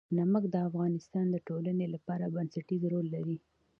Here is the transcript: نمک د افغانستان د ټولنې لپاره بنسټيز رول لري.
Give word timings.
نمک 0.17 0.43
د 0.53 0.55
افغانستان 0.67 1.25
د 1.31 1.37
ټولنې 1.47 1.85
لپاره 1.95 2.31
بنسټيز 2.35 2.81
رول 2.93 3.07
لري. 3.15 3.37